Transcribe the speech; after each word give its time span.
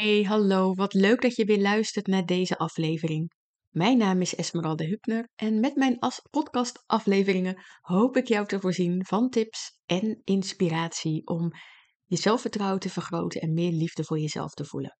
Hey, 0.00 0.22
hallo, 0.22 0.74
wat 0.74 0.94
leuk 0.94 1.20
dat 1.20 1.36
je 1.36 1.44
weer 1.44 1.60
luistert 1.60 2.06
naar 2.06 2.26
deze 2.26 2.58
aflevering. 2.58 3.32
Mijn 3.68 3.98
naam 3.98 4.20
is 4.20 4.34
Esmeralda 4.34 4.84
Hupner 4.84 5.28
en 5.34 5.60
met 5.60 5.76
mijn 5.76 5.98
podcastafleveringen 6.30 7.62
hoop 7.80 8.16
ik 8.16 8.28
jou 8.28 8.46
te 8.46 8.60
voorzien 8.60 9.04
van 9.04 9.30
tips 9.30 9.80
en 9.86 10.20
inspiratie 10.24 11.26
om 11.26 11.50
je 12.04 12.16
zelfvertrouwen 12.16 12.80
te 12.80 12.88
vergroten 12.88 13.40
en 13.40 13.52
meer 13.52 13.72
liefde 13.72 14.04
voor 14.04 14.18
jezelf 14.18 14.52
te 14.52 14.64
voelen. 14.64 14.98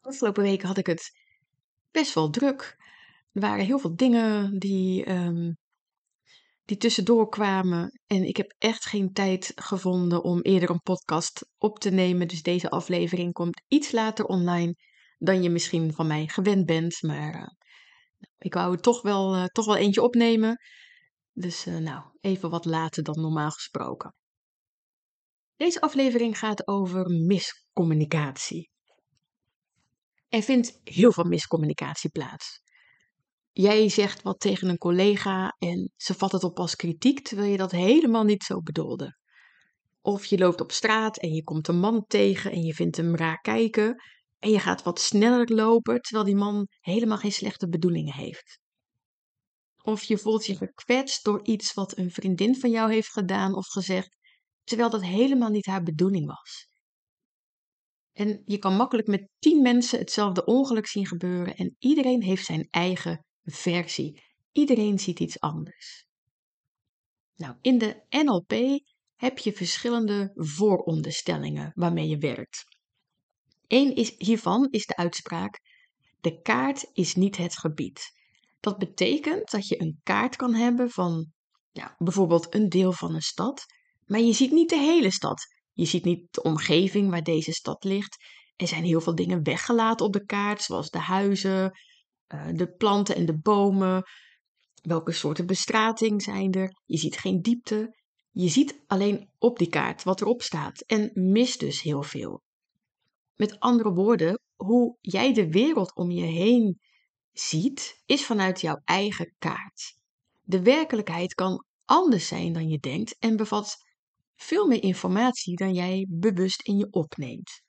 Afgelopen 0.00 0.42
weken 0.42 0.68
had 0.68 0.78
ik 0.78 0.86
het 0.86 1.10
best 1.90 2.14
wel 2.14 2.30
druk. 2.30 2.76
Er 3.32 3.40
waren 3.40 3.64
heel 3.64 3.78
veel 3.78 3.96
dingen 3.96 4.58
die 4.58 5.04
ehm, 5.04 5.52
die 6.64 6.76
tussendoor 6.76 7.28
kwamen. 7.28 8.00
En 8.06 8.24
ik 8.24 8.36
heb 8.36 8.54
echt 8.58 8.86
geen 8.86 9.12
tijd 9.12 9.52
gevonden 9.54 10.22
om 10.22 10.40
eerder 10.40 10.70
een 10.70 10.80
podcast 10.80 11.46
op 11.58 11.78
te 11.78 11.90
nemen. 11.90 12.28
Dus 12.28 12.42
deze 12.42 12.70
aflevering 12.70 13.32
komt 13.32 13.62
iets 13.68 13.92
later 13.92 14.24
online 14.24 14.74
dan 15.18 15.42
je 15.42 15.50
misschien 15.50 15.92
van 15.92 16.06
mij 16.06 16.28
gewend 16.28 16.66
bent. 16.66 17.02
Maar 17.02 17.34
uh, 17.34 17.46
ik 18.38 18.54
wou 18.54 18.72
er 18.72 18.80
toch 18.80 19.02
wel, 19.02 19.36
uh, 19.36 19.44
toch 19.44 19.66
wel 19.66 19.76
eentje 19.76 20.02
opnemen. 20.02 20.58
Dus 21.32 21.66
uh, 21.66 21.76
nou, 21.76 22.02
even 22.20 22.50
wat 22.50 22.64
later 22.64 23.02
dan 23.02 23.20
normaal 23.20 23.50
gesproken. 23.50 24.14
Deze 25.56 25.80
aflevering 25.80 26.38
gaat 26.38 26.68
over 26.68 27.10
miscommunicatie. 27.10 28.70
Er 30.28 30.42
vindt 30.42 30.80
heel 30.84 31.12
veel 31.12 31.24
miscommunicatie 31.24 32.10
plaats. 32.10 32.63
Jij 33.56 33.88
zegt 33.88 34.22
wat 34.22 34.40
tegen 34.40 34.68
een 34.68 34.78
collega 34.78 35.56
en 35.58 35.92
ze 35.96 36.14
vat 36.14 36.32
het 36.32 36.44
op 36.44 36.58
als 36.58 36.76
kritiek, 36.76 37.20
terwijl 37.20 37.50
je 37.50 37.56
dat 37.56 37.70
helemaal 37.70 38.24
niet 38.24 38.42
zo 38.42 38.60
bedoelde. 38.60 39.16
Of 40.00 40.24
je 40.24 40.38
loopt 40.38 40.60
op 40.60 40.72
straat 40.72 41.18
en 41.18 41.32
je 41.32 41.42
komt 41.42 41.68
een 41.68 41.78
man 41.78 42.04
tegen 42.06 42.52
en 42.52 42.62
je 42.62 42.74
vindt 42.74 42.96
hem 42.96 43.16
raar 43.16 43.40
kijken 43.40 44.02
en 44.38 44.50
je 44.50 44.58
gaat 44.58 44.82
wat 44.82 45.00
sneller 45.00 45.52
lopen, 45.52 46.00
terwijl 46.00 46.24
die 46.24 46.36
man 46.36 46.66
helemaal 46.80 47.18
geen 47.18 47.32
slechte 47.32 47.68
bedoelingen 47.68 48.14
heeft. 48.14 48.58
Of 49.82 50.02
je 50.02 50.18
voelt 50.18 50.46
je 50.46 50.56
gekwetst 50.56 51.24
door 51.24 51.44
iets 51.44 51.74
wat 51.74 51.96
een 51.96 52.10
vriendin 52.10 52.56
van 52.56 52.70
jou 52.70 52.92
heeft 52.92 53.12
gedaan 53.12 53.54
of 53.54 53.66
gezegd, 53.66 54.16
terwijl 54.64 54.90
dat 54.90 55.02
helemaal 55.02 55.50
niet 55.50 55.66
haar 55.66 55.82
bedoeling 55.82 56.26
was. 56.26 56.66
En 58.12 58.42
je 58.44 58.58
kan 58.58 58.76
makkelijk 58.76 59.08
met 59.08 59.28
tien 59.38 59.62
mensen 59.62 59.98
hetzelfde 59.98 60.44
ongeluk 60.44 60.86
zien 60.86 61.06
gebeuren 61.06 61.54
en 61.56 61.76
iedereen 61.78 62.22
heeft 62.22 62.44
zijn 62.44 62.66
eigen 62.70 63.24
versie. 63.44 64.22
Iedereen 64.52 64.98
ziet 64.98 65.20
iets 65.20 65.40
anders. 65.40 66.06
Nou, 67.36 67.56
in 67.60 67.78
de 67.78 68.04
NLP 68.08 68.80
heb 69.14 69.38
je 69.38 69.52
verschillende 69.52 70.30
vooronderstellingen 70.34 71.72
waarmee 71.74 72.08
je 72.08 72.18
werkt. 72.18 72.64
Eén 73.66 73.94
is, 73.94 74.14
hiervan 74.18 74.68
is 74.70 74.86
de 74.86 74.96
uitspraak: 74.96 75.60
de 76.20 76.40
kaart 76.40 76.90
is 76.92 77.14
niet 77.14 77.36
het 77.36 77.58
gebied. 77.58 78.12
Dat 78.60 78.78
betekent 78.78 79.50
dat 79.50 79.68
je 79.68 79.80
een 79.80 80.00
kaart 80.02 80.36
kan 80.36 80.54
hebben 80.54 80.90
van 80.90 81.32
ja, 81.72 81.94
bijvoorbeeld 81.98 82.54
een 82.54 82.68
deel 82.68 82.92
van 82.92 83.14
een 83.14 83.22
stad, 83.22 83.64
maar 84.06 84.20
je 84.20 84.32
ziet 84.32 84.52
niet 84.52 84.68
de 84.68 84.78
hele 84.78 85.12
stad. 85.12 85.46
Je 85.72 85.84
ziet 85.84 86.04
niet 86.04 86.26
de 86.30 86.42
omgeving 86.42 87.10
waar 87.10 87.22
deze 87.22 87.52
stad 87.52 87.84
ligt. 87.84 88.16
Er 88.56 88.66
zijn 88.66 88.84
heel 88.84 89.00
veel 89.00 89.14
dingen 89.14 89.42
weggelaten 89.42 90.06
op 90.06 90.12
de 90.12 90.24
kaart, 90.24 90.62
zoals 90.62 90.90
de 90.90 90.98
huizen, 90.98 91.72
de 92.54 92.74
planten 92.76 93.16
en 93.16 93.26
de 93.26 93.38
bomen. 93.38 94.02
Welke 94.82 95.12
soorten 95.12 95.46
bestrating 95.46 96.22
zijn 96.22 96.52
er? 96.52 96.80
Je 96.84 96.96
ziet 96.96 97.16
geen 97.16 97.42
diepte. 97.42 98.02
Je 98.30 98.48
ziet 98.48 98.82
alleen 98.86 99.30
op 99.38 99.58
die 99.58 99.68
kaart 99.68 100.02
wat 100.02 100.20
erop 100.20 100.42
staat 100.42 100.80
en 100.80 101.10
mist 101.14 101.60
dus 101.60 101.82
heel 101.82 102.02
veel. 102.02 102.42
Met 103.34 103.60
andere 103.60 103.92
woorden, 103.92 104.40
hoe 104.54 104.96
jij 105.00 105.32
de 105.32 105.48
wereld 105.48 105.94
om 105.94 106.10
je 106.10 106.24
heen 106.24 106.80
ziet, 107.32 108.02
is 108.06 108.24
vanuit 108.24 108.60
jouw 108.60 108.80
eigen 108.84 109.34
kaart. 109.38 109.94
De 110.42 110.62
werkelijkheid 110.62 111.34
kan 111.34 111.64
anders 111.84 112.26
zijn 112.26 112.52
dan 112.52 112.68
je 112.68 112.78
denkt 112.78 113.16
en 113.18 113.36
bevat 113.36 113.76
veel 114.36 114.66
meer 114.66 114.82
informatie 114.82 115.56
dan 115.56 115.74
jij 115.74 116.06
bewust 116.10 116.62
in 116.62 116.76
je 116.76 116.86
opneemt. 116.90 117.62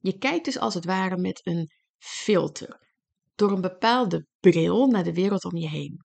Je 0.00 0.18
kijkt 0.18 0.44
dus 0.44 0.58
als 0.58 0.74
het 0.74 0.84
ware 0.84 1.16
met 1.16 1.46
een 1.46 1.70
filter 1.98 2.83
door 3.34 3.50
een 3.50 3.60
bepaalde 3.60 4.26
bril 4.40 4.86
naar 4.86 5.04
de 5.04 5.14
wereld 5.14 5.44
om 5.44 5.56
je 5.56 5.68
heen. 5.68 6.04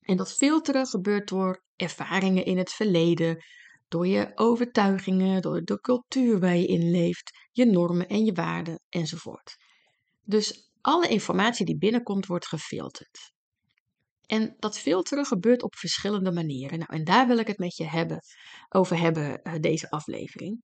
En 0.00 0.16
dat 0.16 0.32
filteren 0.32 0.86
gebeurt 0.86 1.28
door 1.28 1.62
ervaringen 1.76 2.44
in 2.44 2.58
het 2.58 2.72
verleden, 2.72 3.44
door 3.88 4.06
je 4.06 4.32
overtuigingen, 4.34 5.42
door 5.42 5.62
de 5.62 5.80
cultuur 5.80 6.40
waar 6.40 6.56
je 6.56 6.66
in 6.66 6.90
leeft, 6.90 7.48
je 7.52 7.64
normen 7.64 8.08
en 8.08 8.24
je 8.24 8.32
waarden 8.32 8.80
enzovoort. 8.88 9.56
Dus 10.22 10.70
alle 10.80 11.08
informatie 11.08 11.66
die 11.66 11.78
binnenkomt 11.78 12.26
wordt 12.26 12.46
gefilterd. 12.46 13.34
En 14.26 14.54
dat 14.58 14.78
filteren 14.78 15.24
gebeurt 15.24 15.62
op 15.62 15.76
verschillende 15.76 16.32
manieren. 16.32 16.78
Nou, 16.78 16.92
en 16.92 17.04
daar 17.04 17.26
wil 17.26 17.38
ik 17.38 17.46
het 17.46 17.58
met 17.58 17.76
je 17.76 17.84
hebben, 17.84 18.20
over 18.68 18.98
hebben, 18.98 19.40
uh, 19.42 19.54
deze 19.60 19.90
aflevering. 19.90 20.62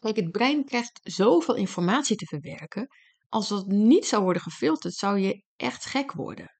Kijk, 0.00 0.16
het 0.16 0.30
brein 0.30 0.64
krijgt 0.64 1.00
zoveel 1.02 1.54
informatie 1.54 2.16
te 2.16 2.26
verwerken 2.26 2.88
als 3.28 3.48
dat 3.48 3.66
niet 3.66 4.06
zou 4.06 4.22
worden 4.22 4.42
gefilterd, 4.42 4.94
zou 4.94 5.18
je 5.18 5.42
echt 5.56 5.84
gek 5.84 6.12
worden. 6.12 6.54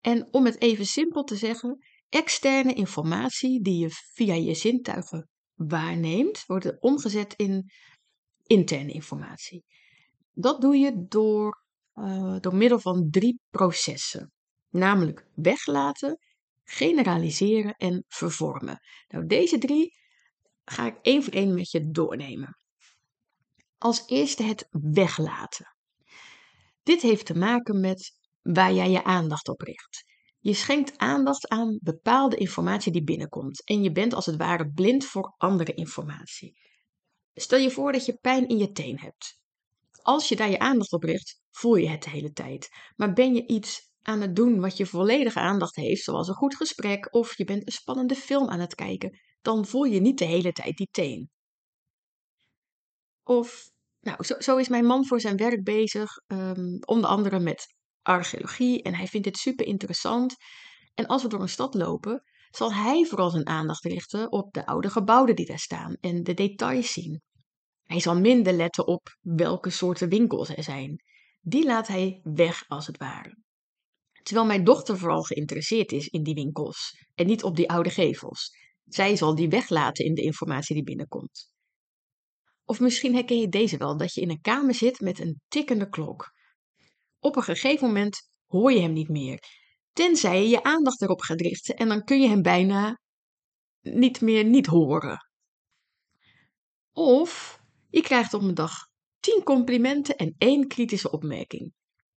En 0.00 0.28
om 0.30 0.44
het 0.44 0.60
even 0.60 0.86
simpel 0.86 1.24
te 1.24 1.36
zeggen, 1.36 1.78
externe 2.08 2.74
informatie 2.74 3.62
die 3.62 3.78
je 3.78 3.90
via 3.90 4.34
je 4.34 4.54
zintuigen 4.54 5.28
waarneemt, 5.54 6.44
wordt 6.46 6.80
omgezet 6.80 7.34
in 7.36 7.70
interne 8.42 8.92
informatie. 8.92 9.64
Dat 10.32 10.60
doe 10.60 10.76
je 10.76 11.06
door, 11.08 11.64
uh, 11.94 12.36
door 12.40 12.54
middel 12.54 12.80
van 12.80 13.10
drie 13.10 13.40
processen, 13.50 14.32
namelijk 14.68 15.26
weglaten, 15.34 16.18
generaliseren 16.64 17.74
en 17.74 18.04
vervormen. 18.08 18.78
Nou, 19.08 19.26
deze 19.26 19.58
drie 19.58 19.90
ga 20.64 20.86
ik 20.86 20.98
één 21.02 21.22
voor 21.22 21.32
één 21.32 21.54
met 21.54 21.70
je 21.70 21.90
doornemen. 21.90 22.58
Als 23.78 24.02
eerste 24.06 24.42
het 24.42 24.68
weglaten. 24.70 25.76
Dit 26.82 27.02
heeft 27.02 27.26
te 27.26 27.34
maken 27.34 27.80
met 27.80 28.12
waar 28.42 28.72
jij 28.72 28.90
je 28.90 29.04
aandacht 29.04 29.48
op 29.48 29.60
richt. 29.60 30.04
Je 30.38 30.54
schenkt 30.54 30.98
aandacht 30.98 31.48
aan 31.48 31.78
bepaalde 31.82 32.36
informatie 32.36 32.92
die 32.92 33.04
binnenkomt 33.04 33.64
en 33.64 33.82
je 33.82 33.92
bent 33.92 34.14
als 34.14 34.26
het 34.26 34.36
ware 34.36 34.70
blind 34.70 35.04
voor 35.04 35.34
andere 35.36 35.74
informatie. 35.74 36.58
Stel 37.34 37.58
je 37.58 37.70
voor 37.70 37.92
dat 37.92 38.06
je 38.06 38.18
pijn 38.20 38.48
in 38.48 38.58
je 38.58 38.72
teen 38.72 38.98
hebt. 38.98 39.40
Als 40.02 40.28
je 40.28 40.36
daar 40.36 40.50
je 40.50 40.58
aandacht 40.58 40.92
op 40.92 41.02
richt, 41.02 41.40
voel 41.50 41.76
je 41.76 41.88
het 41.88 42.02
de 42.02 42.10
hele 42.10 42.32
tijd. 42.32 42.68
Maar 42.96 43.12
ben 43.12 43.34
je 43.34 43.46
iets 43.46 43.90
aan 44.02 44.20
het 44.20 44.36
doen 44.36 44.60
wat 44.60 44.76
je 44.76 44.86
volledige 44.86 45.40
aandacht 45.40 45.76
heeft, 45.76 46.02
zoals 46.02 46.28
een 46.28 46.34
goed 46.34 46.56
gesprek 46.56 47.14
of 47.14 47.36
je 47.36 47.44
bent 47.44 47.66
een 47.66 47.72
spannende 47.72 48.14
film 48.14 48.48
aan 48.48 48.60
het 48.60 48.74
kijken, 48.74 49.20
dan 49.42 49.66
voel 49.66 49.84
je 49.84 50.00
niet 50.00 50.18
de 50.18 50.24
hele 50.24 50.52
tijd 50.52 50.76
die 50.76 50.88
teen. 50.90 51.30
Of, 53.28 53.70
nou, 54.00 54.24
zo, 54.24 54.34
zo 54.38 54.56
is 54.56 54.68
mijn 54.68 54.84
man 54.84 55.06
voor 55.06 55.20
zijn 55.20 55.36
werk 55.36 55.64
bezig, 55.64 56.10
um, 56.26 56.78
onder 56.84 57.10
andere 57.10 57.38
met 57.38 57.74
archeologie. 58.02 58.82
En 58.82 58.94
hij 58.94 59.06
vindt 59.06 59.26
het 59.26 59.36
super 59.36 59.66
interessant. 59.66 60.36
En 60.94 61.06
als 61.06 61.22
we 61.22 61.28
door 61.28 61.40
een 61.40 61.48
stad 61.48 61.74
lopen, 61.74 62.22
zal 62.50 62.74
hij 62.74 63.04
vooral 63.04 63.30
zijn 63.30 63.46
aandacht 63.46 63.84
richten 63.84 64.32
op 64.32 64.52
de 64.52 64.66
oude 64.66 64.90
gebouwen 64.90 65.36
die 65.36 65.46
daar 65.46 65.58
staan 65.58 65.96
en 66.00 66.22
de 66.22 66.34
details 66.34 66.92
zien. 66.92 67.22
Hij 67.82 68.00
zal 68.00 68.20
minder 68.20 68.52
letten 68.52 68.86
op 68.86 69.16
welke 69.20 69.70
soorten 69.70 70.08
winkels 70.08 70.48
er 70.48 70.62
zijn. 70.62 71.02
Die 71.40 71.64
laat 71.64 71.86
hij 71.86 72.20
weg 72.22 72.64
als 72.68 72.86
het 72.86 72.96
ware. 72.96 73.36
Terwijl 74.22 74.46
mijn 74.46 74.64
dochter 74.64 74.98
vooral 74.98 75.22
geïnteresseerd 75.22 75.92
is 75.92 76.06
in 76.08 76.22
die 76.22 76.34
winkels 76.34 77.04
en 77.14 77.26
niet 77.26 77.42
op 77.42 77.56
die 77.56 77.70
oude 77.70 77.90
gevels. 77.90 78.50
Zij 78.84 79.16
zal 79.16 79.34
die 79.34 79.48
weglaten 79.48 80.04
in 80.04 80.14
de 80.14 80.22
informatie 80.22 80.74
die 80.74 80.84
binnenkomt. 80.84 81.54
Of 82.68 82.80
misschien 82.80 83.14
herken 83.14 83.40
je 83.40 83.48
deze 83.48 83.76
wel, 83.76 83.96
dat 83.96 84.14
je 84.14 84.20
in 84.20 84.30
een 84.30 84.40
kamer 84.40 84.74
zit 84.74 85.00
met 85.00 85.18
een 85.20 85.40
tikkende 85.48 85.88
klok. 85.88 86.32
Op 87.18 87.36
een 87.36 87.42
gegeven 87.42 87.86
moment 87.86 88.28
hoor 88.46 88.72
je 88.72 88.80
hem 88.80 88.92
niet 88.92 89.08
meer, 89.08 89.42
tenzij 89.92 90.42
je 90.42 90.48
je 90.48 90.62
aandacht 90.62 91.02
erop 91.02 91.20
gaat 91.20 91.40
richten 91.40 91.76
en 91.76 91.88
dan 91.88 92.04
kun 92.04 92.20
je 92.20 92.28
hem 92.28 92.42
bijna 92.42 93.00
niet 93.80 94.20
meer 94.20 94.44
niet 94.44 94.66
horen. 94.66 95.28
Of 96.92 97.60
je 97.90 98.02
krijgt 98.02 98.34
op 98.34 98.42
een 98.42 98.54
dag 98.54 98.72
tien 99.20 99.42
complimenten 99.44 100.16
en 100.16 100.34
één 100.38 100.68
kritische 100.68 101.10
opmerking. 101.10 101.72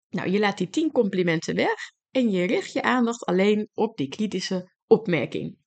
Nou, 0.10 0.30
je 0.30 0.40
laat 0.40 0.57
die 0.57 0.69
tien 0.69 0.92
complimenten 0.92 1.56
weg 1.56 1.92
en 2.12 2.31
je 2.31 2.46
richt 2.46 2.74
je 2.74 2.81
aandacht 2.81 3.25
alleen 3.25 3.69
op 3.74 3.98
die 3.98 4.07
kritische 4.07 4.72
opmerking. 4.88 5.57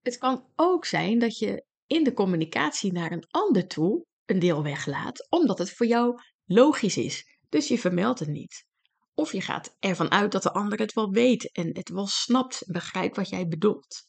Het 0.00 0.18
kan 0.18 0.48
ook 0.56 0.84
zijn 0.84 1.18
dat 1.18 1.38
je 1.38 1.66
in 1.88 2.04
de 2.04 2.12
communicatie 2.12 2.92
naar 2.92 3.12
een 3.12 3.26
ander 3.30 3.66
toe 3.66 4.06
een 4.26 4.38
deel 4.38 4.62
weglaat, 4.62 5.26
omdat 5.30 5.58
het 5.58 5.72
voor 5.72 5.86
jou 5.86 6.20
logisch 6.44 6.96
is. 6.96 7.38
Dus 7.48 7.68
je 7.68 7.78
vermeldt 7.78 8.18
het 8.18 8.28
niet. 8.28 8.66
Of 9.14 9.32
je 9.32 9.40
gaat 9.40 9.76
ervan 9.78 10.10
uit 10.10 10.32
dat 10.32 10.42
de 10.42 10.52
ander 10.52 10.78
het 10.78 10.92
wel 10.92 11.10
weet 11.10 11.52
en 11.52 11.76
het 11.76 11.88
wel 11.88 12.06
snapt 12.06 12.62
begrijpt 12.66 13.16
wat 13.16 13.28
jij 13.28 13.48
bedoelt. 13.48 14.06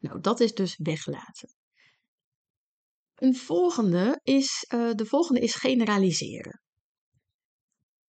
Nou, 0.00 0.20
dat 0.20 0.40
is 0.40 0.54
dus 0.54 0.76
weglaten. 0.82 1.54
Een 3.14 3.36
volgende 3.36 4.20
is, 4.22 4.66
uh, 4.74 4.92
de 4.94 5.06
volgende 5.06 5.40
is 5.40 5.54
generaliseren. 5.54 6.62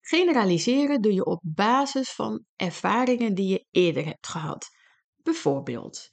Generaliseren 0.01 1.01
doe 1.01 1.13
je 1.13 1.25
op 1.25 1.41
basis 1.43 2.11
van 2.11 2.45
ervaringen 2.55 3.35
die 3.35 3.47
je 3.47 3.65
eerder 3.71 4.05
hebt 4.05 4.27
gehad. 4.27 4.67
Bijvoorbeeld, 5.15 6.11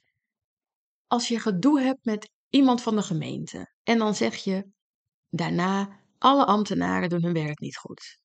als 1.07 1.27
je 1.27 1.39
gedoe 1.39 1.81
hebt 1.81 2.05
met 2.05 2.29
iemand 2.49 2.81
van 2.81 2.95
de 2.95 3.01
gemeente 3.01 3.73
en 3.83 3.97
dan 3.97 4.15
zeg 4.15 4.35
je 4.35 4.71
daarna 5.29 5.99
alle 6.17 6.45
ambtenaren 6.45 7.09
doen 7.09 7.23
hun 7.23 7.33
werk 7.33 7.59
niet 7.59 7.77
goed. 7.77 8.19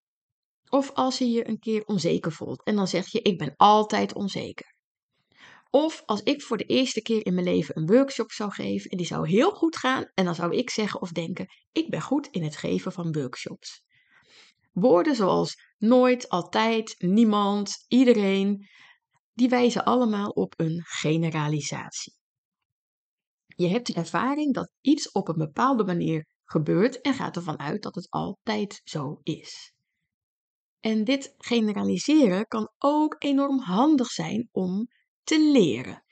Of 0.69 0.91
als 0.91 1.19
je 1.19 1.31
je 1.31 1.49
een 1.49 1.59
keer 1.59 1.85
onzeker 1.85 2.33
voelt 2.33 2.65
en 2.65 2.77
dan 2.77 2.89
zeg 2.89 3.09
je 3.09 3.23
ik 3.23 3.39
ben 3.39 3.55
altijd 3.57 4.15
onzeker. 4.15 4.75
Of 5.71 6.03
als 6.07 6.23
ik 6.23 6.43
voor 6.43 6.57
de 6.57 6.65
eerste 6.65 7.03
keer 7.03 7.27
in 7.27 7.35
mijn 7.35 7.47
leven 7.47 7.77
een 7.77 7.87
workshop 7.87 8.31
zou 8.31 8.53
geven 8.53 8.91
en 8.91 8.97
die 8.97 9.07
zou 9.07 9.29
heel 9.29 9.51
goed 9.51 9.77
gaan 9.77 10.11
en 10.15 10.25
dan 10.25 10.35
zou 10.35 10.57
ik 10.57 10.71
zeggen 10.71 11.01
of 11.01 11.13
denken 11.13 11.47
ik 11.73 11.91
ben 11.91 12.01
goed 12.01 12.27
in 12.27 12.43
het 12.43 12.57
geven 12.57 12.93
van 12.93 13.13
workshops. 13.13 13.83
Woorden 14.73 15.15
zoals 15.15 15.55
nooit, 15.79 16.29
altijd, 16.29 16.95
niemand, 16.99 17.85
iedereen, 17.89 18.69
die 19.33 19.49
wijzen 19.49 19.85
allemaal 19.85 20.29
op 20.29 20.55
een 20.57 20.83
generalisatie. 20.85 22.15
Je 23.55 23.69
hebt 23.69 23.87
de 23.87 23.95
ervaring 23.95 24.55
dat 24.55 24.73
iets 24.81 25.13
op 25.13 25.29
een 25.29 25.39
bepaalde 25.39 25.85
manier 25.85 26.27
gebeurt 26.45 27.01
en 27.01 27.15
gaat 27.15 27.37
ervan 27.37 27.59
uit 27.59 27.83
dat 27.83 27.95
het 27.95 28.11
altijd 28.11 28.81
zo 28.85 29.21
is. 29.23 29.73
En 30.81 31.05
dit 31.05 31.35
generaliseren 31.39 32.47
kan 32.47 32.73
ook 32.79 33.17
enorm 33.19 33.59
handig 33.59 34.07
zijn 34.07 34.49
om 34.53 34.89
te 35.23 35.51
leren. 35.53 36.05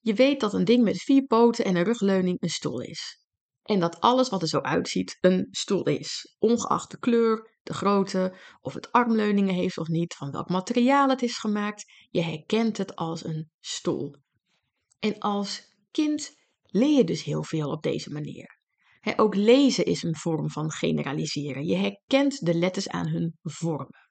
Je 0.00 0.14
weet 0.14 0.40
dat 0.40 0.54
een 0.54 0.64
ding 0.64 0.84
met 0.84 1.02
vier 1.02 1.26
poten 1.26 1.64
en 1.64 1.76
een 1.76 1.84
rugleuning 1.84 2.42
een 2.42 2.50
stoel 2.50 2.80
is. 2.80 3.24
En 3.62 3.80
dat 3.80 4.00
alles 4.00 4.28
wat 4.28 4.42
er 4.42 4.48
zo 4.48 4.60
uitziet 4.60 5.18
een 5.20 5.48
stoel 5.50 5.84
is, 5.84 6.36
ongeacht 6.38 6.90
de 6.90 6.98
kleur, 6.98 7.56
de 7.62 7.74
grootte, 7.74 8.36
of 8.60 8.74
het 8.74 8.92
armleuningen 8.92 9.54
heeft 9.54 9.78
of 9.78 9.88
niet, 9.88 10.14
van 10.14 10.30
welk 10.30 10.48
materiaal 10.48 11.08
het 11.08 11.22
is 11.22 11.38
gemaakt. 11.38 11.84
Je 12.10 12.22
herkent 12.22 12.76
het 12.76 12.96
als 12.96 13.24
een 13.24 13.50
stoel. 13.60 14.16
En 14.98 15.18
als 15.18 15.74
kind 15.90 16.34
leer 16.76 16.96
je 16.96 17.04
dus 17.04 17.22
heel 17.22 17.44
veel 17.44 17.70
op 17.70 17.82
deze 17.82 18.10
manier. 18.10 18.58
ook 19.16 19.34
lezen 19.34 19.84
is 19.84 20.02
een 20.02 20.16
vorm 20.16 20.50
van 20.50 20.70
generaliseren. 20.70 21.64
Je 21.64 21.76
herkent 21.76 22.46
de 22.46 22.54
letters 22.54 22.88
aan 22.88 23.08
hun 23.08 23.38
vormen. 23.42 24.08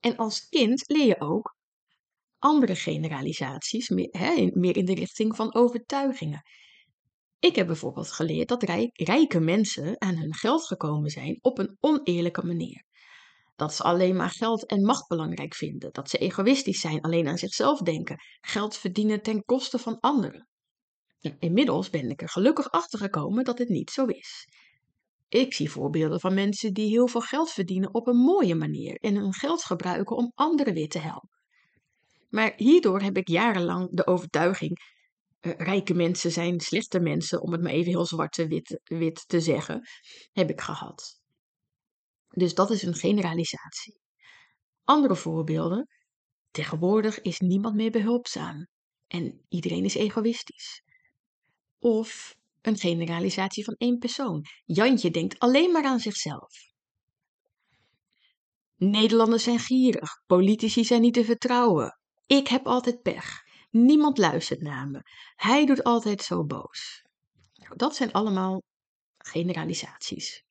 En 0.00 0.16
als 0.16 0.48
kind 0.48 0.88
leer 0.88 1.06
je 1.06 1.20
ook 1.20 1.56
andere 2.38 2.76
generalisaties, 2.76 3.88
meer, 3.88 4.50
meer 4.52 4.76
in 4.76 4.84
de 4.84 4.94
richting 4.94 5.36
van 5.36 5.54
overtuigingen. 5.54 6.42
Ik 7.38 7.56
heb 7.56 7.66
bijvoorbeeld 7.66 8.12
geleerd 8.12 8.48
dat 8.48 8.62
rijke 8.92 9.40
mensen 9.40 10.00
aan 10.00 10.16
hun 10.16 10.34
geld 10.34 10.66
gekomen 10.66 11.10
zijn 11.10 11.38
op 11.40 11.58
een 11.58 11.76
oneerlijke 11.80 12.46
manier. 12.46 12.84
Dat 13.56 13.74
ze 13.74 13.82
alleen 13.82 14.16
maar 14.16 14.30
geld 14.30 14.66
en 14.66 14.84
macht 14.84 15.08
belangrijk 15.08 15.54
vinden, 15.54 15.92
dat 15.92 16.10
ze 16.10 16.18
egoïstisch 16.18 16.80
zijn, 16.80 17.00
alleen 17.00 17.28
aan 17.28 17.38
zichzelf 17.38 17.80
denken, 17.80 18.16
geld 18.40 18.76
verdienen 18.76 19.22
ten 19.22 19.44
koste 19.44 19.78
van 19.78 20.00
anderen. 20.00 20.48
Inmiddels 21.38 21.90
ben 21.90 22.10
ik 22.10 22.22
er 22.22 22.28
gelukkig 22.28 22.70
achter 22.70 22.98
gekomen 22.98 23.44
dat 23.44 23.58
het 23.58 23.68
niet 23.68 23.90
zo 23.90 24.04
is. 24.04 24.48
Ik 25.28 25.54
zie 25.54 25.70
voorbeelden 25.70 26.20
van 26.20 26.34
mensen 26.34 26.74
die 26.74 26.88
heel 26.88 27.08
veel 27.08 27.20
geld 27.20 27.50
verdienen 27.50 27.94
op 27.94 28.06
een 28.06 28.16
mooie 28.16 28.54
manier 28.54 28.96
en 28.96 29.14
hun 29.14 29.32
geld 29.32 29.64
gebruiken 29.64 30.16
om 30.16 30.32
anderen 30.34 30.74
weer 30.74 30.88
te 30.88 30.98
helpen. 30.98 31.40
Maar 32.28 32.52
hierdoor 32.56 33.00
heb 33.00 33.16
ik 33.16 33.28
jarenlang 33.28 33.90
de 33.90 34.06
overtuiging 34.06 34.94
uh, 35.40 35.52
rijke 35.56 35.94
mensen 35.94 36.32
zijn 36.32 36.60
slechte 36.60 37.00
mensen, 37.00 37.42
om 37.42 37.52
het 37.52 37.62
maar 37.62 37.72
even 37.72 37.90
heel 37.90 38.06
zwart-wit 38.06 38.80
wit 38.84 39.28
te 39.28 39.40
zeggen, 39.40 39.88
heb 40.32 40.50
ik 40.50 40.60
gehad. 40.60 41.20
Dus 42.28 42.54
dat 42.54 42.70
is 42.70 42.82
een 42.82 42.94
generalisatie. 42.94 44.00
Andere 44.84 45.16
voorbeelden. 45.16 45.88
Tegenwoordig 46.50 47.20
is 47.20 47.38
niemand 47.38 47.74
meer 47.74 47.90
behulpzaam 47.90 48.66
en 49.06 49.44
iedereen 49.48 49.84
is 49.84 49.94
egoïstisch. 49.94 50.82
Of 51.86 52.36
een 52.62 52.78
generalisatie 52.78 53.64
van 53.64 53.74
één 53.74 53.98
persoon. 53.98 54.44
Jantje 54.64 55.10
denkt 55.10 55.38
alleen 55.38 55.72
maar 55.72 55.84
aan 55.84 56.00
zichzelf. 56.00 56.72
Nederlanders 58.76 59.42
zijn 59.42 59.58
gierig, 59.58 60.22
politici 60.26 60.84
zijn 60.84 61.00
niet 61.00 61.14
te 61.14 61.24
vertrouwen. 61.24 61.98
Ik 62.26 62.48
heb 62.48 62.66
altijd 62.66 63.02
pech. 63.02 63.42
Niemand 63.70 64.18
luistert 64.18 64.60
naar 64.60 64.88
me. 64.88 65.00
Hij 65.34 65.66
doet 65.66 65.84
altijd 65.84 66.22
zo 66.22 66.44
boos. 66.44 67.02
Nou, 67.54 67.76
dat 67.76 67.96
zijn 67.96 68.12
allemaal 68.12 68.62
generalisaties. 69.18 70.44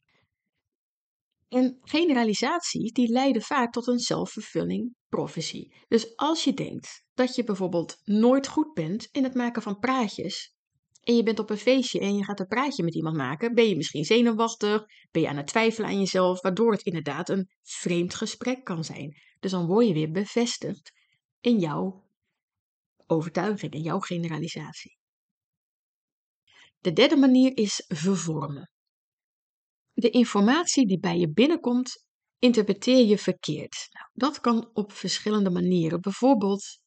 En 1.47 1.79
generalisaties 1.81 2.91
die 2.91 3.11
leiden 3.11 3.41
vaak 3.41 3.71
tot 3.71 3.87
een 3.87 3.99
self-fulfilling 3.99 4.95
prophecy. 5.09 5.67
Dus 5.87 6.15
als 6.15 6.43
je 6.43 6.53
denkt 6.53 7.03
dat 7.13 7.35
je 7.35 7.43
bijvoorbeeld 7.43 7.97
nooit 8.03 8.47
goed 8.47 8.73
bent 8.73 9.07
in 9.11 9.23
het 9.23 9.33
maken 9.33 9.61
van 9.61 9.79
praatjes, 9.79 10.54
en 11.05 11.15
je 11.15 11.23
bent 11.23 11.39
op 11.39 11.49
een 11.49 11.57
feestje 11.57 11.99
en 11.99 12.15
je 12.15 12.23
gaat 12.23 12.39
een 12.39 12.47
praatje 12.47 12.83
met 12.83 12.95
iemand 12.95 13.15
maken, 13.15 13.53
ben 13.53 13.67
je 13.67 13.75
misschien 13.75 14.05
zenuwachtig, 14.05 14.85
ben 15.11 15.21
je 15.21 15.27
aan 15.27 15.37
het 15.37 15.47
twijfelen 15.47 15.89
aan 15.89 15.99
jezelf, 15.99 16.41
waardoor 16.41 16.71
het 16.71 16.81
inderdaad 16.81 17.29
een 17.29 17.49
vreemd 17.61 18.15
gesprek 18.15 18.63
kan 18.63 18.83
zijn. 18.83 19.17
Dus 19.39 19.51
dan 19.51 19.65
word 19.65 19.87
je 19.87 19.93
weer 19.93 20.11
bevestigd 20.11 20.91
in 21.41 21.59
jouw 21.59 22.03
overtuiging 23.07 23.73
en 23.73 23.81
jouw 23.81 23.99
generalisatie. 23.99 24.97
De 26.79 26.93
derde 26.93 27.17
manier 27.17 27.57
is 27.57 27.83
vervormen. 27.87 28.69
De 29.93 30.09
informatie 30.09 30.87
die 30.87 30.99
bij 30.99 31.17
je 31.17 31.31
binnenkomt, 31.31 32.05
interpreteer 32.39 33.05
je 33.05 33.17
verkeerd. 33.17 33.87
Nou, 33.91 34.09
dat 34.13 34.39
kan 34.39 34.69
op 34.73 34.91
verschillende 34.91 35.49
manieren. 35.49 36.01
Bijvoorbeeld 36.01 36.79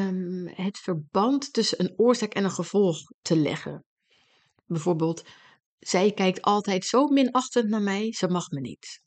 um, 0.00 0.48
het 0.48 0.78
verband 0.78 1.52
tussen 1.52 1.80
een 1.80 1.92
oorzaak 1.96 2.34
en 2.34 2.44
een 2.44 2.50
gevolg 2.50 2.98
te 3.22 3.36
leggen. 3.36 3.84
Bijvoorbeeld, 4.66 5.28
zij 5.78 6.12
kijkt 6.12 6.42
altijd 6.42 6.84
zo 6.84 7.06
minachtend 7.06 7.68
naar 7.68 7.82
mij, 7.82 8.12
ze 8.12 8.28
mag 8.28 8.50
me 8.50 8.60
niet. 8.60 9.02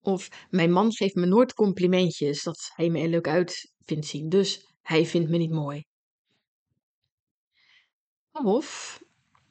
Of 0.00 0.28
mijn 0.50 0.72
man 0.72 0.92
geeft 0.92 1.14
me 1.14 1.26
nooit 1.26 1.54
complimentjes 1.54 2.42
dat 2.42 2.70
hij 2.74 2.90
me 2.90 3.00
er 3.00 3.08
leuk 3.08 3.28
uit 3.28 3.72
vindt 3.84 4.06
zien. 4.06 4.28
Dus 4.28 4.74
hij 4.82 5.06
vindt 5.06 5.30
me 5.30 5.36
niet 5.36 5.50
mooi. 5.50 5.84
Of 8.32 8.98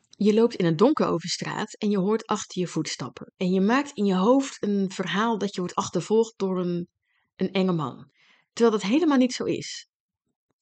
je 0.09 0.33
loopt 0.33 0.55
in 0.55 0.65
het 0.65 0.77
donker 0.77 1.07
over 1.07 1.29
straat 1.29 1.73
en 1.73 1.89
je 1.89 1.97
hoort 1.97 2.25
achter 2.25 2.61
je 2.61 2.67
voetstappen. 2.67 3.33
En 3.38 3.51
je 3.51 3.61
maakt 3.61 3.91
in 3.91 4.05
je 4.05 4.15
hoofd 4.15 4.63
een 4.63 4.91
verhaal 4.91 5.38
dat 5.38 5.53
je 5.53 5.59
wordt 5.59 5.75
achtervolgd 5.75 6.33
door 6.38 6.59
een 6.59 6.88
enge 7.35 7.73
man. 7.73 8.11
Terwijl 8.53 8.77
dat 8.77 8.89
helemaal 8.89 9.17
niet 9.17 9.33
zo 9.33 9.43
is. 9.43 9.88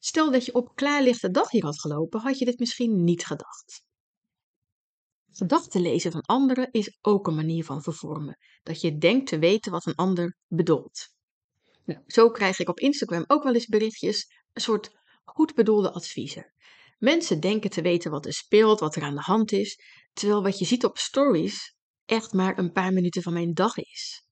Stel 0.05 0.31
dat 0.31 0.45
je 0.45 0.53
op 0.53 0.75
klaarlichte 0.75 1.31
dag 1.31 1.51
hier 1.51 1.63
had 1.63 1.79
gelopen, 1.79 2.19
had 2.19 2.39
je 2.39 2.45
dit 2.45 2.59
misschien 2.59 3.03
niet 3.03 3.25
gedacht. 3.25 3.83
Gedachten 5.31 5.81
lezen 5.81 6.11
van 6.11 6.21
anderen 6.21 6.71
is 6.71 6.97
ook 7.01 7.27
een 7.27 7.35
manier 7.35 7.65
van 7.65 7.81
vervormen. 7.81 8.37
Dat 8.63 8.81
je 8.81 8.97
denkt 8.97 9.27
te 9.27 9.39
weten 9.39 9.71
wat 9.71 9.85
een 9.85 9.95
ander 9.95 10.37
bedoelt. 10.47 11.07
Nou, 11.85 11.99
zo 12.07 12.29
krijg 12.29 12.59
ik 12.59 12.69
op 12.69 12.79
Instagram 12.79 13.23
ook 13.27 13.43
wel 13.43 13.53
eens 13.53 13.65
berichtjes 13.65 14.31
een 14.53 14.61
soort 14.61 14.91
goed 15.23 15.55
bedoelde 15.55 15.91
adviezen. 15.91 16.53
Mensen 16.97 17.39
denken 17.39 17.69
te 17.69 17.81
weten 17.81 18.11
wat 18.11 18.25
er 18.25 18.33
speelt, 18.33 18.79
wat 18.79 18.95
er 18.95 19.03
aan 19.03 19.15
de 19.15 19.21
hand 19.21 19.51
is, 19.51 19.79
terwijl 20.13 20.43
wat 20.43 20.59
je 20.59 20.65
ziet 20.65 20.85
op 20.85 20.97
stories 20.97 21.75
echt 22.05 22.33
maar 22.33 22.57
een 22.57 22.71
paar 22.71 22.93
minuten 22.93 23.21
van 23.21 23.33
mijn 23.33 23.53
dag 23.53 23.77
is. 23.77 24.27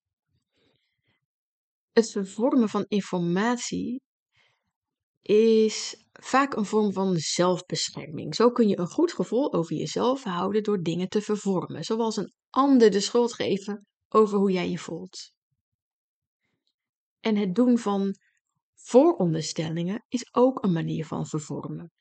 Het 1.91 2.11
vervormen 2.11 2.69
van 2.69 2.85
informatie 2.87 4.01
is 5.21 6.05
vaak 6.11 6.55
een 6.55 6.65
vorm 6.65 6.93
van 6.93 7.15
zelfbescherming. 7.15 8.35
Zo 8.35 8.51
kun 8.51 8.67
je 8.67 8.79
een 8.79 8.87
goed 8.87 9.13
gevoel 9.13 9.53
over 9.53 9.75
jezelf 9.75 10.23
houden 10.23 10.63
door 10.63 10.81
dingen 10.81 11.09
te 11.09 11.21
vervormen, 11.21 11.83
zoals 11.83 12.17
een 12.17 12.33
ander 12.49 12.91
de 12.91 12.99
schuld 12.99 13.33
geven 13.33 13.87
over 14.09 14.37
hoe 14.37 14.51
jij 14.51 14.69
je 14.69 14.77
voelt. 14.77 15.33
En 17.19 17.35
het 17.35 17.55
doen 17.55 17.77
van 17.77 18.15
Vooronderstellingen 18.83 20.05
is 20.07 20.33
ook 20.33 20.63
een 20.63 20.71
manier 20.71 21.05
van 21.05 21.25
vervormen. 21.25 21.91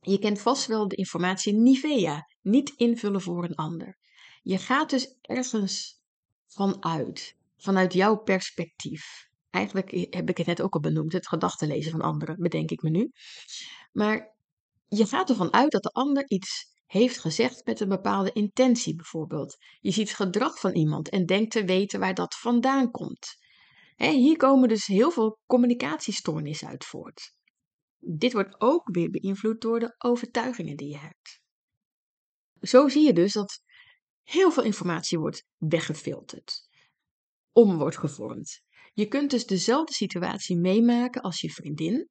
Je 0.00 0.18
kent 0.18 0.40
vast 0.40 0.66
wel 0.66 0.88
de 0.88 0.96
informatie 0.96 1.52
Nivea, 1.54 2.28
niet 2.40 2.72
invullen 2.76 3.20
voor 3.20 3.44
een 3.44 3.54
ander. 3.54 3.98
Je 4.42 4.58
gaat 4.58 4.90
dus 4.90 5.16
ergens 5.20 6.00
vanuit, 6.46 7.36
vanuit 7.56 7.92
jouw 7.92 8.16
perspectief. 8.16 9.30
Eigenlijk 9.52 9.90
heb 10.10 10.28
ik 10.28 10.36
het 10.36 10.46
net 10.46 10.62
ook 10.62 10.74
al 10.74 10.80
benoemd, 10.80 11.12
het 11.12 11.28
gedachtenlezen 11.28 11.90
van 11.90 12.00
anderen, 12.00 12.36
bedenk 12.38 12.70
ik 12.70 12.82
me 12.82 12.90
nu. 12.90 13.10
Maar 13.92 14.34
je 14.88 15.06
gaat 15.06 15.28
ervan 15.28 15.52
uit 15.52 15.70
dat 15.70 15.82
de 15.82 15.92
ander 15.92 16.28
iets 16.28 16.70
heeft 16.86 17.18
gezegd 17.18 17.64
met 17.64 17.80
een 17.80 17.88
bepaalde 17.88 18.32
intentie 18.32 18.94
bijvoorbeeld. 18.94 19.56
Je 19.80 19.90
ziet 19.90 20.08
het 20.08 20.16
gedrag 20.16 20.60
van 20.60 20.72
iemand 20.72 21.08
en 21.08 21.26
denkt 21.26 21.50
te 21.50 21.64
weten 21.64 22.00
waar 22.00 22.14
dat 22.14 22.34
vandaan 22.34 22.90
komt 22.90 23.40
hier 24.10 24.36
komen 24.36 24.68
dus 24.68 24.86
heel 24.86 25.10
veel 25.10 25.38
communicatiestoornissen 25.46 26.68
uit 26.68 26.84
voort. 26.84 27.34
Dit 27.98 28.32
wordt 28.32 28.60
ook 28.60 28.88
weer 28.94 29.10
beïnvloed 29.10 29.60
door 29.60 29.80
de 29.80 29.94
overtuigingen 29.98 30.76
die 30.76 30.88
je 30.88 30.98
hebt. 30.98 31.40
Zo 32.60 32.88
zie 32.88 33.06
je 33.06 33.12
dus 33.12 33.32
dat 33.32 33.62
heel 34.22 34.50
veel 34.50 34.62
informatie 34.62 35.18
wordt 35.18 35.46
weggefilterd, 35.56 36.68
om 37.52 37.78
wordt 37.78 37.98
gevormd. 37.98 38.62
Je 38.92 39.06
kunt 39.06 39.30
dus 39.30 39.46
dezelfde 39.46 39.92
situatie 39.92 40.58
meemaken 40.58 41.22
als 41.22 41.40
je 41.40 41.50
vriendin. 41.50 42.08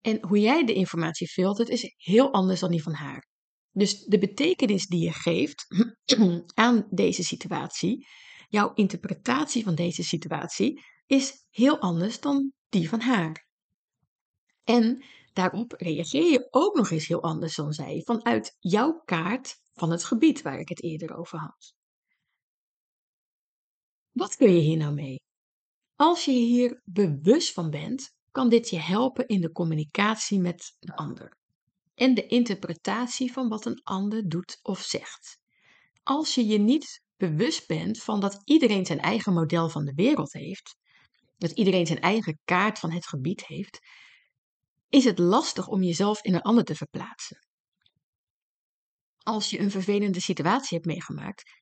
En 0.00 0.26
hoe 0.26 0.40
jij 0.40 0.64
de 0.64 0.74
informatie 0.74 1.28
filtert 1.28 1.68
is 1.68 1.94
heel 1.96 2.32
anders 2.32 2.60
dan 2.60 2.70
die 2.70 2.82
van 2.82 2.92
haar. 2.92 3.30
Dus 3.72 4.04
de 4.04 4.18
betekenis 4.18 4.86
die 4.86 5.04
je 5.04 5.12
geeft 5.12 5.66
aan 6.54 6.86
deze 6.90 7.24
situatie, 7.24 8.06
jouw 8.48 8.74
interpretatie 8.74 9.64
van 9.64 9.74
deze 9.74 10.02
situatie, 10.02 10.84
is 11.06 11.46
heel 11.50 11.78
anders 11.78 12.20
dan 12.20 12.52
die 12.68 12.88
van 12.88 13.00
haar. 13.00 13.48
En 14.64 15.04
daarop 15.32 15.72
reageer 15.72 16.30
je 16.30 16.46
ook 16.50 16.76
nog 16.76 16.90
eens 16.90 17.06
heel 17.06 17.22
anders 17.22 17.54
dan 17.54 17.72
zij, 17.72 18.02
vanuit 18.04 18.56
jouw 18.58 19.02
kaart 19.04 19.56
van 19.72 19.90
het 19.90 20.04
gebied 20.04 20.42
waar 20.42 20.58
ik 20.58 20.68
het 20.68 20.82
eerder 20.82 21.16
over 21.16 21.38
had. 21.38 21.74
Wat 24.10 24.36
kun 24.36 24.52
je 24.54 24.60
hier 24.60 24.76
nou 24.76 24.94
mee? 24.94 25.20
Als 26.02 26.24
je 26.24 26.30
hier 26.30 26.80
bewust 26.84 27.52
van 27.52 27.70
bent, 27.70 28.14
kan 28.30 28.48
dit 28.48 28.70
je 28.70 28.78
helpen 28.78 29.26
in 29.26 29.40
de 29.40 29.52
communicatie 29.52 30.40
met 30.40 30.76
de 30.78 30.96
ander 30.96 31.36
en 31.94 32.14
de 32.14 32.26
interpretatie 32.26 33.32
van 33.32 33.48
wat 33.48 33.64
een 33.64 33.80
ander 33.82 34.28
doet 34.28 34.58
of 34.62 34.80
zegt. 34.80 35.38
Als 36.02 36.34
je 36.34 36.46
je 36.46 36.58
niet 36.58 37.02
bewust 37.16 37.66
bent 37.66 38.02
van 38.02 38.20
dat 38.20 38.40
iedereen 38.44 38.86
zijn 38.86 39.00
eigen 39.00 39.32
model 39.32 39.68
van 39.68 39.84
de 39.84 39.94
wereld 39.94 40.32
heeft, 40.32 40.76
dat 41.38 41.50
iedereen 41.50 41.86
zijn 41.86 42.00
eigen 42.00 42.40
kaart 42.44 42.78
van 42.78 42.92
het 42.92 43.06
gebied 43.06 43.46
heeft, 43.46 43.78
is 44.88 45.04
het 45.04 45.18
lastig 45.18 45.68
om 45.68 45.82
jezelf 45.82 46.22
in 46.22 46.34
een 46.34 46.42
ander 46.42 46.64
te 46.64 46.74
verplaatsen. 46.74 47.46
Als 49.18 49.50
je 49.50 49.58
een 49.58 49.70
vervelende 49.70 50.20
situatie 50.20 50.76
hebt 50.76 50.88
meegemaakt, 50.88 51.61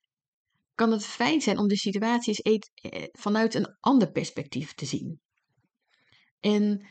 kan 0.74 0.92
het 0.92 1.06
fijn 1.06 1.40
zijn 1.40 1.58
om 1.58 1.68
de 1.68 1.76
situatie 1.76 2.40
eens 2.42 2.70
eh, 2.74 3.04
vanuit 3.12 3.54
een 3.54 3.76
ander 3.80 4.10
perspectief 4.10 4.74
te 4.74 4.84
zien. 4.84 5.20
En 6.40 6.86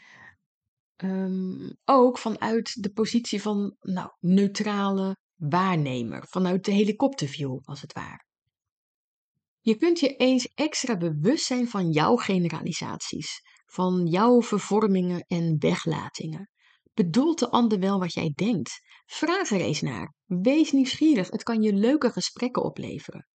um, 0.98 1.78
ook 1.86 2.18
vanuit 2.18 2.84
de 2.84 2.92
positie 2.92 3.42
van 3.42 3.76
nou, 3.80 4.10
neutrale 4.20 5.18
waarnemer, 5.36 6.28
vanuit 6.28 6.66
de 6.66 6.72
helikopterview 6.72 7.60
als 7.64 7.82
het 7.82 7.94
ware. 7.94 8.28
Je 9.62 9.76
kunt 9.76 10.00
je 10.00 10.16
eens 10.16 10.52
extra 10.56 10.98
bewust 10.98 11.46
zijn 11.46 11.68
van 11.68 11.92
jouw 11.92 12.16
generalisaties, 12.16 13.42
van 13.66 14.06
jouw 14.06 14.42
vervormingen 14.42 15.22
en 15.28 15.56
weglatingen. 15.60 16.50
Bedoelt 16.94 17.40
de 17.40 17.50
ander 17.50 17.80
wel 17.80 18.00
wat 18.00 18.14
jij 18.14 18.32
denkt? 18.36 18.80
Vraag 19.06 19.50
er 19.50 19.62
eens 19.62 19.82
naar. 19.82 20.14
Wees 20.26 20.72
nieuwsgierig, 20.72 21.30
het 21.30 21.44
kan 21.44 21.62
je 21.62 21.74
leuke 21.74 22.12
gesprekken 22.12 22.64
opleveren. 22.64 23.28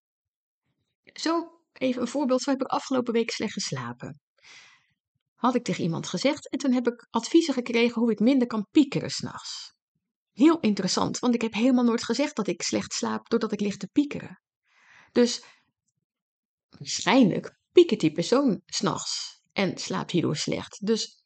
Zo 1.20 1.60
even 1.72 2.00
een 2.00 2.08
voorbeeld, 2.08 2.42
zo 2.42 2.50
heb 2.50 2.60
ik 2.60 2.66
afgelopen 2.66 3.12
week 3.12 3.30
slecht 3.30 3.52
geslapen. 3.52 4.20
Had 5.34 5.54
ik 5.54 5.64
tegen 5.64 5.82
iemand 5.82 6.08
gezegd 6.08 6.48
en 6.50 6.58
toen 6.58 6.72
heb 6.72 6.86
ik 6.86 7.06
adviezen 7.10 7.54
gekregen 7.54 8.00
hoe 8.00 8.10
ik 8.10 8.18
minder 8.18 8.46
kan 8.46 8.66
piekeren 8.70 9.10
s'nachts. 9.10 9.74
Heel 10.32 10.60
interessant, 10.60 11.18
want 11.18 11.34
ik 11.34 11.42
heb 11.42 11.52
helemaal 11.52 11.84
nooit 11.84 12.04
gezegd 12.04 12.36
dat 12.36 12.46
ik 12.46 12.62
slecht 12.62 12.92
slaap 12.92 13.28
doordat 13.28 13.52
ik 13.52 13.60
lig 13.60 13.76
te 13.76 13.88
piekeren. 13.92 14.42
Dus 15.12 15.44
waarschijnlijk 16.68 17.58
piekert 17.72 18.00
die 18.00 18.12
persoon 18.12 18.62
s'nachts 18.66 19.42
en 19.52 19.78
slaapt 19.78 20.10
hierdoor 20.10 20.36
slecht. 20.36 20.86
Dus 20.86 21.24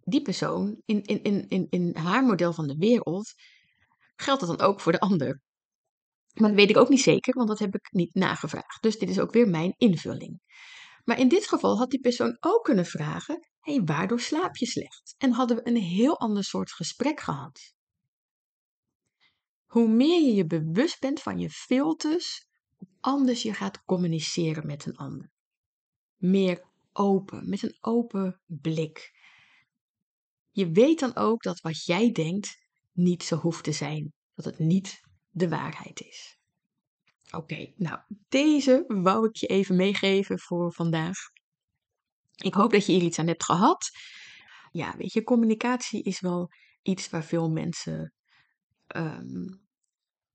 die 0.00 0.22
persoon, 0.22 0.82
in, 0.84 1.02
in, 1.02 1.22
in, 1.22 1.48
in, 1.48 1.66
in 1.70 1.96
haar 1.96 2.24
model 2.24 2.52
van 2.52 2.66
de 2.66 2.76
wereld, 2.76 3.32
geldt 4.16 4.46
dat 4.46 4.58
dan 4.58 4.68
ook 4.68 4.80
voor 4.80 4.92
de 4.92 5.00
ander. 5.00 5.40
Maar 6.40 6.48
dat 6.48 6.58
weet 6.58 6.70
ik 6.70 6.76
ook 6.76 6.88
niet 6.88 7.00
zeker, 7.00 7.34
want 7.34 7.48
dat 7.48 7.58
heb 7.58 7.74
ik 7.74 7.92
niet 7.92 8.14
nagevraagd. 8.14 8.82
Dus 8.82 8.98
dit 8.98 9.08
is 9.08 9.20
ook 9.20 9.32
weer 9.32 9.48
mijn 9.48 9.74
invulling. 9.76 10.40
Maar 11.04 11.18
in 11.18 11.28
dit 11.28 11.48
geval 11.48 11.76
had 11.78 11.90
die 11.90 12.00
persoon 12.00 12.36
ook 12.40 12.64
kunnen 12.64 12.86
vragen: 12.86 13.48
hey, 13.60 13.82
waardoor 13.84 14.20
slaap 14.20 14.56
je 14.56 14.66
slecht? 14.66 15.14
En 15.18 15.32
hadden 15.32 15.56
we 15.56 15.68
een 15.68 15.76
heel 15.76 16.18
ander 16.18 16.44
soort 16.44 16.72
gesprek 16.72 17.20
gehad. 17.20 17.74
Hoe 19.66 19.88
meer 19.88 20.20
je 20.20 20.34
je 20.34 20.46
bewust 20.46 21.00
bent 21.00 21.22
van 21.22 21.38
je 21.38 21.50
filters, 21.50 22.48
hoe 22.76 22.88
anders 23.00 23.42
je 23.42 23.54
gaat 23.54 23.84
communiceren 23.84 24.66
met 24.66 24.86
een 24.86 24.96
ander. 24.96 25.30
Meer 26.16 26.64
open, 26.92 27.48
met 27.48 27.62
een 27.62 27.76
open 27.80 28.40
blik. 28.46 29.12
Je 30.50 30.70
weet 30.70 31.00
dan 31.00 31.16
ook 31.16 31.42
dat 31.42 31.60
wat 31.60 31.84
jij 31.84 32.12
denkt 32.12 32.56
niet 32.92 33.22
zo 33.22 33.36
hoeft 33.36 33.64
te 33.64 33.72
zijn, 33.72 34.12
dat 34.34 34.44
het 34.44 34.58
niet 34.58 35.00
de 35.36 35.48
waarheid 35.48 36.00
is. 36.00 36.38
Oké, 37.30 37.72
nou, 37.76 37.98
deze 38.28 38.84
wou 38.86 39.28
ik 39.28 39.36
je 39.36 39.46
even 39.46 39.76
meegeven 39.76 40.38
voor 40.38 40.72
vandaag. 40.72 41.16
Ik 42.36 42.54
hoop 42.54 42.72
dat 42.72 42.86
je 42.86 42.92
hier 42.92 43.02
iets 43.02 43.18
aan 43.18 43.26
hebt 43.26 43.44
gehad. 43.44 43.90
Ja, 44.72 44.94
weet 44.96 45.12
je, 45.12 45.22
communicatie 45.22 46.02
is 46.02 46.20
wel 46.20 46.48
iets 46.82 47.10
waar 47.10 47.24
veel 47.24 47.50
mensen 47.50 48.12
ehm, 48.86 49.44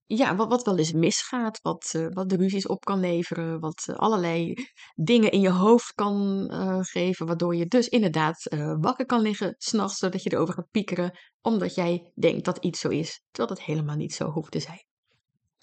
ja, 0.06 0.36
wat, 0.36 0.48
wat 0.48 0.64
wel 0.64 0.78
eens 0.78 0.92
misgaat, 0.92 1.62
wat, 1.62 1.94
uh, 1.96 2.08
wat 2.10 2.30
de 2.30 2.36
ruzies 2.36 2.68
op 2.68 2.86
kan 2.86 3.00
leveren, 3.00 3.60
wat 3.60 3.86
uh, 3.90 3.96
allerlei 3.96 4.54
dingen 4.96 5.32
in 5.32 5.42
je 5.42 5.50
hoofd 5.50 5.94
kan 5.94 6.50
uh, 6.54 6.78
geven, 6.82 7.26
waardoor 7.26 7.56
je 7.56 7.66
dus 7.66 7.88
inderdaad 7.88 8.56
wakker 8.80 9.06
kan 9.06 9.22
liggen 9.22 9.56
s'nachts, 9.58 9.98
zodat 9.98 10.24
je 10.24 10.34
erover 10.34 10.54
gaat 10.54 10.72
piekeren, 10.72 11.18
omdat 11.42 11.76
jij 11.76 12.12
denkt 12.16 12.46
dat 12.46 12.58
iets 12.58 12.80
zo 12.80 12.88
is, 12.88 13.24
terwijl 13.32 13.56
het 13.56 13.66
helemaal 13.66 13.96
niet 13.96 14.14
zo 14.14 14.30
hoeft 14.30 14.52
te 14.52 14.60
zijn. 14.60 14.90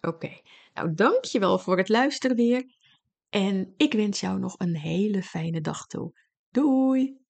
Oké, 0.00 0.40
nou 0.75 0.95
dankjewel 0.95 1.59
voor 1.59 1.76
het 1.78 1.88
luisteren 1.88 2.37
weer 2.37 2.76
en 3.28 3.75
ik 3.76 3.93
wens 3.93 4.21
jou 4.21 4.38
nog 4.38 4.55
een 4.59 4.76
hele 4.76 5.23
fijne 5.23 5.61
dag 5.61 5.87
toe. 5.87 6.12
Doei! 6.50 7.26